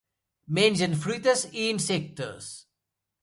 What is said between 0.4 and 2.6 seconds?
Mengen fruites i insectes.